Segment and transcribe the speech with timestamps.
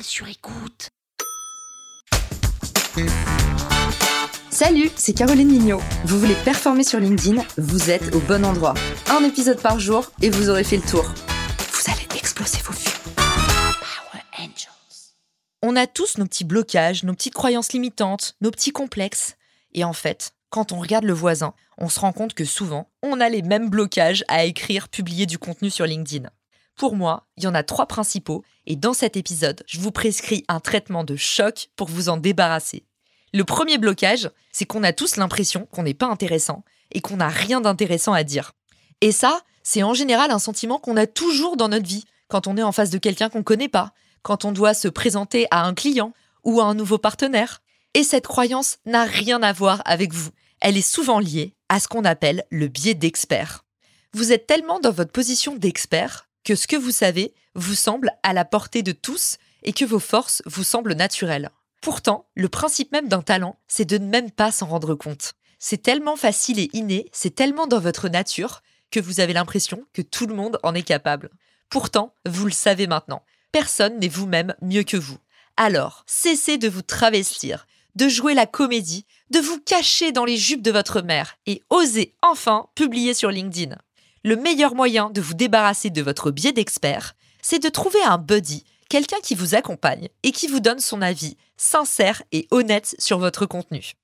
[0.00, 0.88] sur écoute.
[4.50, 5.80] Salut, c'est Caroline Mignot.
[6.04, 8.74] Vous voulez performer sur LinkedIn Vous êtes au bon endroit.
[9.10, 11.04] Un épisode par jour et vous aurez fait le tour.
[11.04, 12.90] Vous allez exploser vos vues.
[13.16, 15.14] Power Angels.
[15.62, 19.36] On a tous nos petits blocages, nos petites croyances limitantes, nos petits complexes.
[19.72, 23.20] Et en fait, quand on regarde le voisin, on se rend compte que souvent, on
[23.20, 26.28] a les mêmes blocages à écrire, publier du contenu sur LinkedIn.
[26.76, 30.44] Pour moi, il y en a trois principaux, et dans cet épisode, je vous prescris
[30.48, 32.84] un traitement de choc pour vous en débarrasser.
[33.32, 37.28] Le premier blocage, c'est qu'on a tous l'impression qu'on n'est pas intéressant et qu'on n'a
[37.28, 38.52] rien d'intéressant à dire.
[39.00, 42.56] Et ça, c'est en général un sentiment qu'on a toujours dans notre vie, quand on
[42.56, 43.92] est en face de quelqu'un qu'on ne connaît pas,
[44.22, 46.12] quand on doit se présenter à un client
[46.44, 47.62] ou à un nouveau partenaire.
[47.94, 50.30] Et cette croyance n'a rien à voir avec vous.
[50.60, 53.64] Elle est souvent liée à ce qu'on appelle le biais d'expert.
[54.12, 58.32] Vous êtes tellement dans votre position d'expert que ce que vous savez vous semble à
[58.32, 61.50] la portée de tous et que vos forces vous semblent naturelles.
[61.80, 65.34] Pourtant, le principe même d'un talent, c'est de ne même pas s'en rendre compte.
[65.58, 70.02] C'est tellement facile et inné, c'est tellement dans votre nature que vous avez l'impression que
[70.02, 71.30] tout le monde en est capable.
[71.70, 75.18] Pourtant, vous le savez maintenant, personne n'est vous-même mieux que vous.
[75.56, 80.62] Alors, cessez de vous travestir, de jouer la comédie, de vous cacher dans les jupes
[80.62, 83.76] de votre mère et osez enfin publier sur LinkedIn.
[84.24, 88.64] Le meilleur moyen de vous débarrasser de votre biais d'expert, c'est de trouver un buddy,
[88.88, 93.46] quelqu'un qui vous accompagne et qui vous donne son avis sincère et honnête sur votre
[93.46, 93.94] contenu.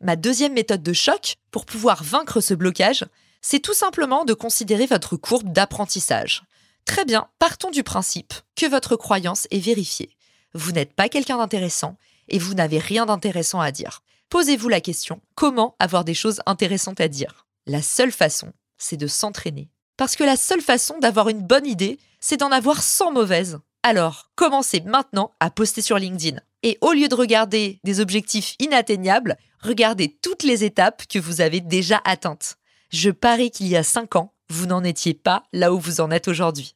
[0.00, 3.06] Ma deuxième méthode de choc pour pouvoir vaincre ce blocage,
[3.40, 6.42] c'est tout simplement de considérer votre courbe d'apprentissage.
[6.84, 10.16] Très bien, partons du principe que votre croyance est vérifiée.
[10.52, 11.96] Vous n'êtes pas quelqu'un d'intéressant
[12.28, 14.02] et vous n'avez rien d'intéressant à dire.
[14.28, 17.46] Posez-vous la question, comment avoir des choses intéressantes à dire?
[17.66, 19.70] La seule façon, c'est de s'entraîner.
[19.96, 23.58] Parce que la seule façon d'avoir une bonne idée, c'est d'en avoir 100 mauvaises.
[23.82, 26.40] Alors, commencez maintenant à poster sur LinkedIn.
[26.62, 31.60] Et au lieu de regarder des objectifs inatteignables, regardez toutes les étapes que vous avez
[31.60, 32.56] déjà atteintes.
[32.90, 36.10] Je parie qu'il y a 5 ans, vous n'en étiez pas là où vous en
[36.10, 36.74] êtes aujourd'hui.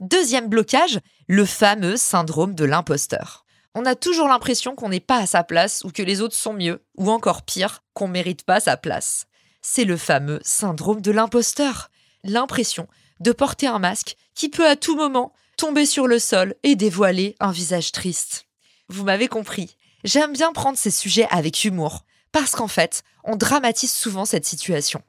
[0.00, 3.44] Deuxième blocage, le fameux syndrome de l'imposteur.
[3.74, 6.52] On a toujours l'impression qu'on n'est pas à sa place ou que les autres sont
[6.52, 9.27] mieux, ou encore pire, qu'on ne mérite pas sa place
[9.70, 11.90] c'est le fameux syndrome de l'imposteur.
[12.24, 12.88] L'impression
[13.20, 17.36] de porter un masque qui peut à tout moment tomber sur le sol et dévoiler
[17.38, 18.46] un visage triste.
[18.88, 23.92] Vous m'avez compris, j'aime bien prendre ces sujets avec humour, parce qu'en fait, on dramatise
[23.92, 25.02] souvent cette situation.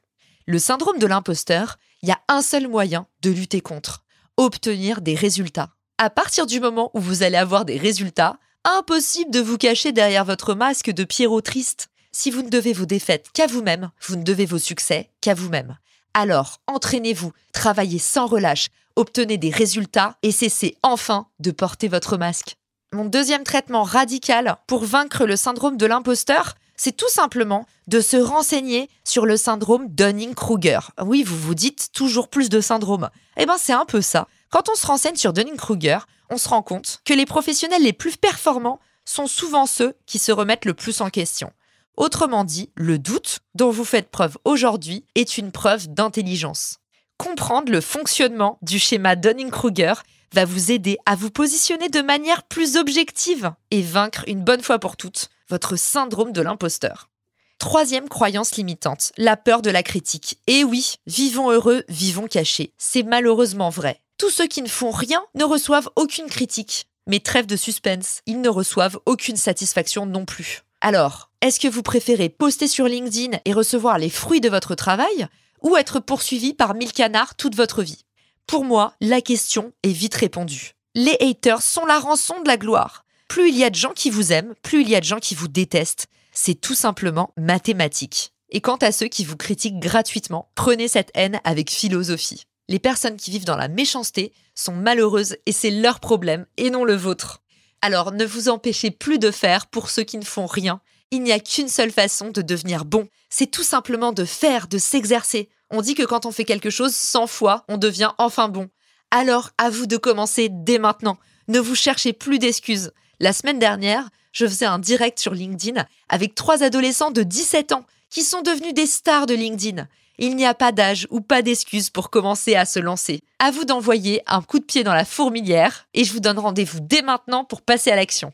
[0.46, 4.04] Le syndrome de l'imposteur, il y a un seul moyen de lutter contre,
[4.36, 5.70] obtenir des résultats.
[5.96, 10.26] À partir du moment où vous allez avoir des résultats, impossible de vous cacher derrière
[10.26, 11.89] votre masque de Pierrot triste.
[12.12, 15.78] Si vous ne devez vos défaites qu'à vous-même, vous ne devez vos succès qu'à vous-même.
[16.12, 18.66] Alors, entraînez-vous, travaillez sans relâche,
[18.96, 22.56] obtenez des résultats et cessez enfin de porter votre masque.
[22.92, 28.16] Mon deuxième traitement radical pour vaincre le syndrome de l'imposteur, c'est tout simplement de se
[28.16, 30.80] renseigner sur le syndrome Dunning-Kruger.
[31.00, 33.10] Oui, vous vous dites toujours plus de syndrome.
[33.36, 34.26] Eh bien, c'est un peu ça.
[34.50, 38.16] Quand on se renseigne sur Dunning-Kruger, on se rend compte que les professionnels les plus
[38.16, 41.52] performants sont souvent ceux qui se remettent le plus en question.
[41.96, 46.78] Autrement dit, le doute dont vous faites preuve aujourd'hui est une preuve d'intelligence.
[47.18, 49.94] Comprendre le fonctionnement du schéma Dunning-Kruger
[50.32, 54.78] va vous aider à vous positionner de manière plus objective et vaincre une bonne fois
[54.78, 57.10] pour toutes votre syndrome de l'imposteur.
[57.58, 60.40] Troisième croyance limitante, la peur de la critique.
[60.46, 62.72] Et oui, vivons heureux, vivons cachés.
[62.78, 64.00] C'est malheureusement vrai.
[64.16, 66.86] Tous ceux qui ne font rien ne reçoivent aucune critique.
[67.06, 70.62] Mais trêve de suspense, ils ne reçoivent aucune satisfaction non plus.
[70.82, 75.28] Alors, est-ce que vous préférez poster sur LinkedIn et recevoir les fruits de votre travail
[75.60, 78.04] ou être poursuivi par mille canards toute votre vie?
[78.46, 80.72] Pour moi, la question est vite répondue.
[80.94, 83.04] Les haters sont la rançon de la gloire.
[83.28, 85.20] Plus il y a de gens qui vous aiment, plus il y a de gens
[85.20, 86.08] qui vous détestent.
[86.32, 88.32] C'est tout simplement mathématique.
[88.48, 92.44] Et quant à ceux qui vous critiquent gratuitement, prenez cette haine avec philosophie.
[92.68, 96.84] Les personnes qui vivent dans la méchanceté sont malheureuses et c'est leur problème et non
[96.84, 97.42] le vôtre.
[97.82, 100.80] Alors ne vous empêchez plus de faire pour ceux qui ne font rien.
[101.10, 103.08] Il n'y a qu'une seule façon de devenir bon.
[103.30, 105.48] C'est tout simplement de faire, de s'exercer.
[105.70, 108.68] On dit que quand on fait quelque chose 100 fois, on devient enfin bon.
[109.10, 111.18] Alors à vous de commencer dès maintenant.
[111.48, 112.92] Ne vous cherchez plus d'excuses.
[113.18, 117.84] La semaine dernière, je faisais un direct sur LinkedIn avec trois adolescents de 17 ans
[118.10, 119.86] qui sont devenus des stars de LinkedIn.
[120.22, 123.22] Il n'y a pas d'âge ou pas d'excuse pour commencer à se lancer.
[123.38, 126.80] À vous d'envoyer un coup de pied dans la fourmilière et je vous donne rendez-vous
[126.82, 128.30] dès maintenant pour passer à l'action.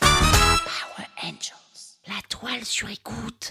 [0.00, 1.98] Power Angels.
[2.06, 3.50] La toile sur écoute.